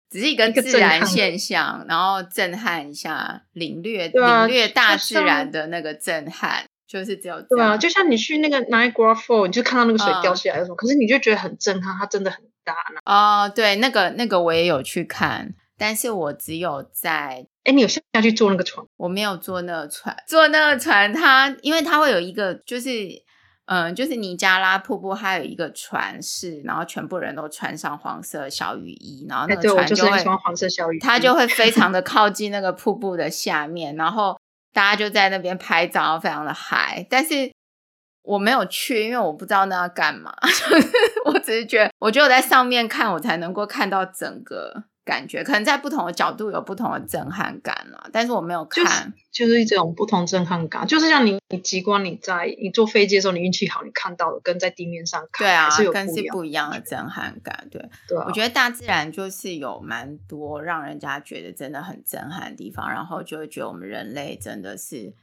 [0.09, 13.01] 只是一个自然现象，然后震撼一下，领略领略大自然的那个震撼，就是只有对啊，就像你去那个 Niagara Falls，你就看到那个水掉下来什么，可是你就觉得很震撼，它真的很大呢。
[13.05, 15.55] 哦，对，那个那个我也有去看。
[15.79, 18.87] 但是我只有在，哎，你有下去坐那个船？
[18.97, 22.89] 我没有坐那个船，坐那个船它，它因为它会有一个，就是，
[23.67, 34.41] 嗯，就是尼加拉瀑布，它有一个船是，然后全部人都穿上黄色小雨衣，然后那个船就会穿黄色小雨衣，它就会非常的靠近那个瀑布的下面，然后
[34.77, 37.07] 大家就在那边拍照，非常的嗨。
[37.09, 37.51] 但是
[38.21, 40.89] 我没有去，因为我不知道那要干嘛， 就是
[41.25, 44.85] 我只是觉得，我只有在上面看，我才能够看到整个。
[45.07, 48.85] 感觉可能在不同的角度有不同的震撼感了，但是我没有看，
[49.31, 65.15] 就是、就是一种不同震撼感，就是像你你极光你在你坐飞机的时候你运气好你看到的跟在地面上看，对啊，是有跟是不一样的震撼感，对，对啊，我觉得大自然就是有蛮多让人家觉得真的很震撼的地方，然后就会觉得我们人类真的是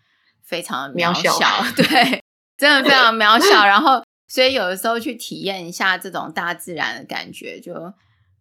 [0.41, 1.39] 非常的渺小，渺
[1.75, 2.23] 小对，
[2.57, 7.93] 真的非常渺小，然后所以有的时候去体验一下这种大自然的感觉就。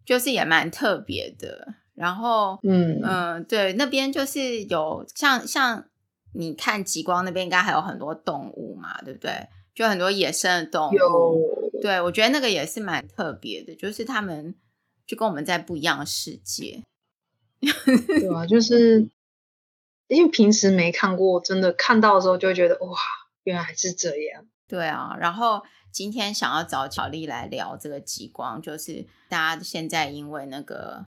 [0.05, 5.85] 就是也蛮特别的，然后，嗯嗯、呃，对，那边就是有像像
[6.33, 9.47] 你看极光那边应该还有很多动物嘛，对不对？
[9.73, 14.53] 就很多野生的动物，有对，我觉得那个也是蛮特别的，就是他们
[15.07, 16.83] 就跟我们在不一样的世界，
[17.59, 19.07] 对啊，就是
[20.07, 22.97] 因为平时没看过，真的看到的时候就会觉得哇，
[23.43, 25.61] 原来是这样，对啊，然后。
[25.93, 31.05] 今天想要找巧丽来聊这个极光，就是大家现在因为那个，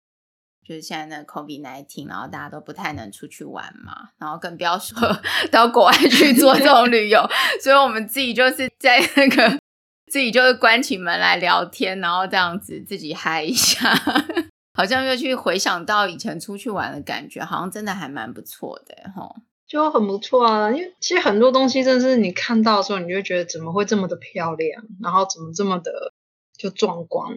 [0.65, 4.97] 就是现在那个 COVID-19，然后大家都不太能出去玩嘛，然后更不要说
[5.51, 7.29] 到国外去做这种旅游，
[7.61, 9.59] 所以我们自己就是在那个
[10.07, 13.93] 自己就是关起门来聊天，然后这样子自己嗨一下，
[14.79, 19.35] 好像又去回想到以前出去玩的感觉，好像真的还蛮不错的齁。
[19.69, 26.15] 就很不错啊，因为其实很多东西真的是你看到的时候，你就会觉得怎么会这么的漂亮，然后怎么这么的
[26.57, 27.37] 就壮观，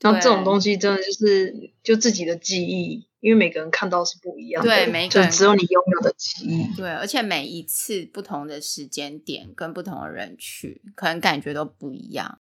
[0.00, 12.38] 然后这种东西真的就是就自己的记忆，因为每个人看到是不一样的，对，每个人就只有你拥有的记忆，对，而且每一次不同的时间点跟不同的人去，可能感觉都不一样，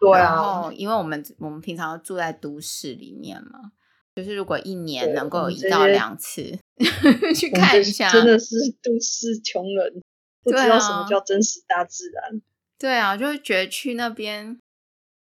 [0.00, 3.72] 对啊，然后因为我们我们平常住在都市里面嘛。
[4.18, 6.58] 就是如果一年能够有一到两次
[7.36, 10.02] 去看一下，真的是都市穷人，
[10.42, 12.42] 不知道什么叫真实大自然。
[12.76, 14.58] 对啊，就会觉得去那边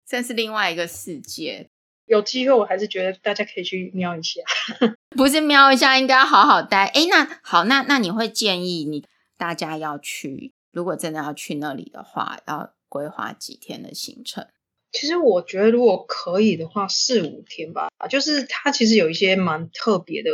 [0.05, 1.69] 真是另外一个世界。
[2.05, 4.41] 有机会我还是觉得大家可以去瞄一下，
[5.15, 6.87] 不是瞄一下，应该要好好待。
[6.87, 14.45] 哎，那好，那那你会建议你大家要去，如果真的要去那里的话，要规划几天的行程？
[14.91, 17.89] 其实我觉得，如果可以的话，四五天吧。
[18.09, 20.29] 就是它其实有一些蛮特别的，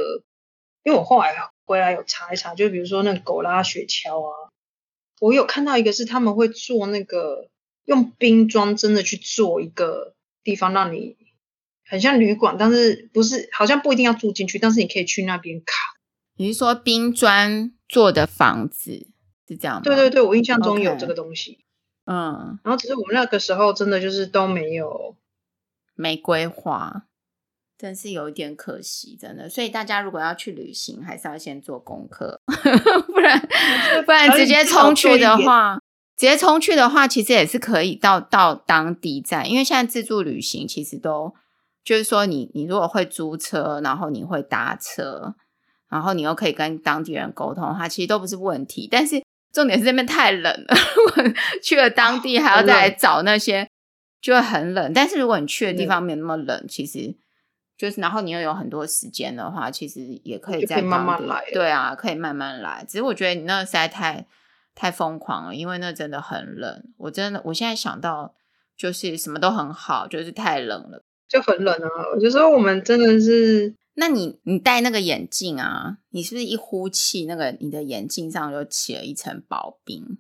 [0.84, 4.50] 因为我后来回来有查一查，就比如说那个狗拉雪橇啊，
[5.20, 7.50] 我有看到一个是他们会做那个
[7.86, 11.18] 用冰砖真的去做一个地方，让你
[11.86, 15.76] 很像旅馆，但是不是好像不一定要住进去，但是你可以去那边看。
[16.38, 19.08] 你是说冰砖做的房子
[19.48, 19.82] 是这样吗？
[19.84, 21.60] 对对对，我印象中有这个东西。
[22.10, 25.18] 嗯，然后只是我们那个时候真的就是都没有
[25.94, 27.04] 玫瑰花，
[27.78, 29.50] 真是有一点可惜，真的。
[29.50, 32.40] 所以大家如果要去旅行，还是要先做功课，
[33.12, 33.38] 不然
[34.08, 35.82] 不然直接冲去的话，
[36.16, 41.36] 直接冲去的话，其实也是可以到到当地站，因为现在自助旅行其实都
[41.84, 45.36] 就是说你，你你如果会租车，然后你会搭车，
[45.90, 49.22] 然后你又可以跟当地人沟通的话，其实都不是问题，但是。
[49.58, 51.34] 重点是这边太冷了， 如果
[51.64, 53.68] 去了当地还要再来找那些，
[54.22, 54.94] 就会很冷。
[54.94, 57.16] 但是如果你去的地方没那么冷，其实
[57.76, 61.44] 就是然后你又有很多时间的话，其实也可以在慢慢来。
[61.52, 62.86] 对啊，可以慢慢来。
[62.88, 64.28] 只是我觉得你那个实在太
[64.76, 66.84] 太疯狂了，因为那真的很冷。
[66.98, 68.36] 我真的我现在想到
[68.78, 71.90] 就是什么都很好，就是太冷了，就很冷啊。
[72.14, 73.74] 我就说我们真的是。
[74.00, 80.20] 那你你戴那个眼镜啊，你是不是一呼气，那个你的眼镜上就起了一层薄冰？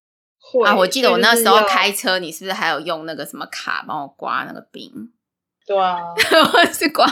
[0.66, 0.76] 啊！
[0.76, 4.92] 我记得我那时候开车，你是不是还有用那个什么卡帮我刮那个冰？
[5.68, 6.02] 对啊，
[6.54, 7.06] 我是刮，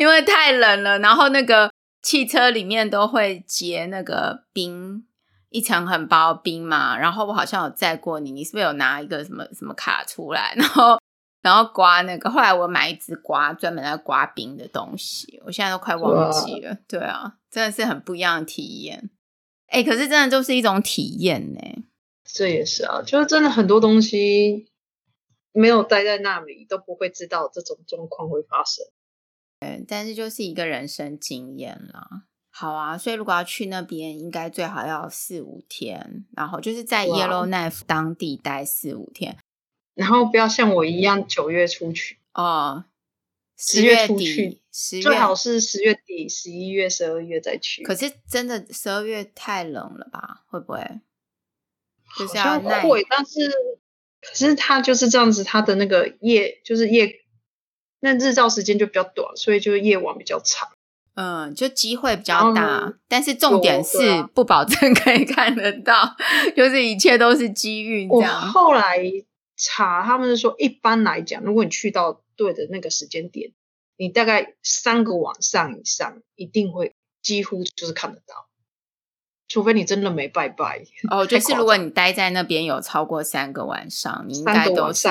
[0.00, 1.70] 因为太冷了，然后那个
[2.02, 5.04] 汽车里面都会结那个冰，
[5.50, 6.98] 一层很薄冰嘛。
[6.98, 10.99] 然后我好像有载过你，你是不是有拿一个什么什么卡出来， 然后？
[11.42, 16.76] 然后刮那个，后来我买一支刮专门来刮冰的东西，我现在都快忘记了。
[16.86, 19.10] 对啊，真的是很不一样的体验。
[19.68, 21.60] 哎，可是真的就是一种体验呢。
[22.24, 24.70] 这也是啊，就是真的很多东西
[25.52, 28.84] 没有待在那里都不会知道这种状况会发生。
[29.60, 32.24] 对，但是就是一个人生经验啦。
[32.52, 39.38] 好啊，所以如果要去那边，应该最好要四五天，然后就是在 Yellowknife 当地待四五天。
[40.00, 42.84] 然后不要像我一样九月出去哦，
[43.58, 44.62] 十月出去，
[45.02, 47.82] 最好是十月底、十一月、十二月再去。
[47.82, 50.40] 可是真的十二月太冷了吧？
[50.48, 50.80] 会不会？
[52.06, 53.52] 好像会，但是
[54.22, 57.20] 可是它就是这样子，它的那个夜就是夜，
[58.00, 60.70] 那日照时间就比较短，所以就夜晚比较长。
[61.16, 63.98] 嗯，就机会比较大，但是重点是
[64.32, 66.16] 不保证 可以看得到，
[66.56, 68.40] 就是一切都是机遇这样。
[68.40, 68.98] 后来。
[69.62, 73.52] 查他们是说，一般来讲，如果你去到对的那个时间点，
[73.96, 78.48] 你大概三个晚上以上，一定会几乎就是看得到，
[79.46, 80.82] 除非你真的没拜拜。
[81.10, 85.08] 哦，就是如果你待在那边有超过三个晚上，你应该都是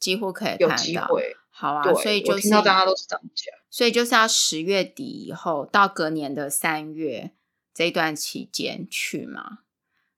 [0.00, 0.68] 几乎可以看到。
[0.68, 1.36] 有机会。
[1.50, 7.32] 好啊，所以就是听到大家都是这样讲，所以就是要十月底以后到隔年的三月
[7.74, 9.58] 这一段期间去嘛，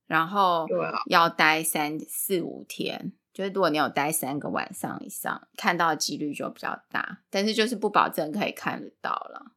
[0.07, 0.67] 然后
[1.07, 3.13] 要待三四五天。
[3.33, 9.53] 就是如果你有待三个晚上以上，看到的几率就比较大，但是就是不保证可以看得到了。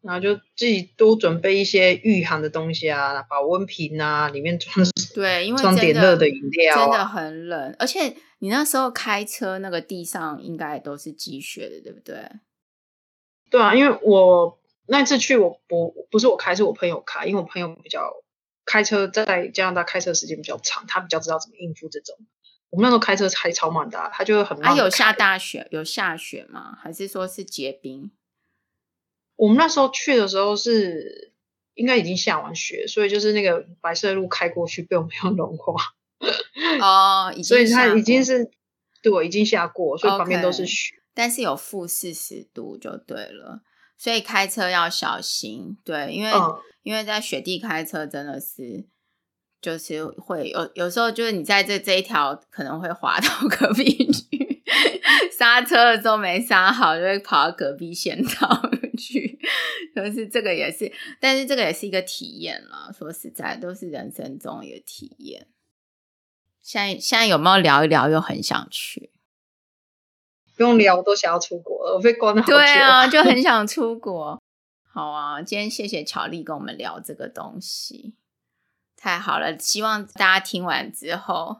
[0.00, 4.72] 然后就自己多准备一些御寒的东西啊，保温瓶啊，里面装
[5.12, 7.74] 对，因为装点热的饮料啊，真的很冷。
[7.80, 12.16] 而且你那时候开车，那个地上应该都是积雪的，对不对？
[13.50, 18.12] 对啊，因为我那次去我，我不不是我开，是我朋友开，因为我朋友比较
[18.64, 22.16] 开车在加拿大开车时间比较长，他比较知道怎么应付这种。
[22.70, 24.68] 我们那时候开车开超慢的，它就很慢。
[24.68, 26.76] 他有下大雪，有下雪吗？
[26.82, 28.10] 还是说是结冰？
[29.36, 31.32] 我们那时候去的时候是
[31.74, 35.82] 应该已经下完雪，所以就是那个白色路开过去，被我们没有融化。
[36.82, 38.50] 哦，所以它已经是
[39.02, 40.94] 对，已经下过，所以旁边都是雪。
[40.96, 43.62] Okay, 但是有负四十度就对了，
[43.96, 45.78] 所以开车要小心。
[45.84, 48.86] 对，因为、嗯、因为在雪地开车真的是。
[49.60, 54.62] 就是会有有时候，就是你在这这一条可能会滑 到隔壁去，
[55.36, 58.62] 刹车的时候没刹好，就会跑到隔壁线道
[58.96, 59.38] 去。
[59.96, 62.92] 就是这个也是，但是这个也是一个体验了。
[62.96, 65.48] 说实在，都是人生中一个体验。
[66.62, 68.08] 现在现在有没有聊一聊？
[68.08, 69.10] 又很想去，
[70.56, 71.94] 不用聊，我都想要出国了。
[71.94, 72.54] 我被关了好久。
[72.54, 74.40] 对啊，就很 想出国。
[74.92, 78.14] 好啊，今天谢谢巧丽跟我们聊这个东西。
[79.00, 81.58] 太好了，希望大家听完之后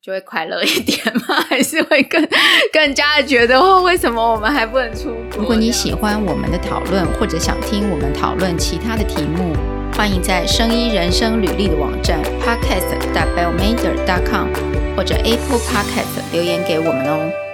[0.00, 1.34] 就会快乐一点吗？
[1.50, 2.26] 还是会更
[2.72, 5.40] 更加的觉得哦，为什么我们还不能出国？
[5.40, 9.54] 如果你喜欢我们的讨论，或者想听我们讨论其他的题目，
[9.94, 14.48] 欢迎在生医人生履历的网站 podcast bellmader com
[14.96, 17.45] 或者 Apple Podcast 留言给我们哦。